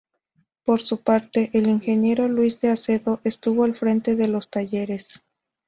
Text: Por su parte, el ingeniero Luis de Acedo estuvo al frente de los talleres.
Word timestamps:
Por 0.65 0.81
su 0.81 1.03
parte, 1.03 1.51
el 1.53 1.67
ingeniero 1.67 2.27
Luis 2.27 2.59
de 2.59 2.69
Acedo 2.71 3.21
estuvo 3.23 3.65
al 3.65 3.75
frente 3.75 4.15
de 4.15 4.27
los 4.29 4.49
talleres. 4.49 5.21